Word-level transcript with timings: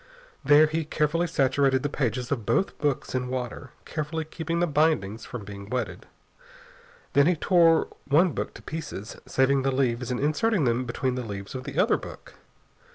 There 0.43 0.65
he 0.65 0.83
carefully 0.83 1.27
saturated 1.27 1.83
the 1.83 1.87
pages 1.87 2.31
of 2.31 2.43
both 2.43 2.75
books 2.79 3.13
in 3.13 3.27
water, 3.27 3.69
carefully 3.85 4.25
keeping 4.25 4.59
the 4.59 4.65
bindings 4.65 5.25
from 5.25 5.45
being 5.45 5.69
wetted. 5.69 6.07
Then 7.13 7.27
he 7.27 7.35
tore 7.35 7.87
one 8.07 8.31
book 8.31 8.55
to 8.55 8.63
pieces, 8.63 9.17
saving 9.27 9.61
the 9.61 9.69
leaves 9.71 10.09
and 10.09 10.19
inserting 10.19 10.63
them 10.63 10.85
between 10.85 11.13
the 11.13 11.23
leaves 11.23 11.53
of 11.53 11.65
the 11.65 11.77
other 11.77 11.97
book. 11.97 12.33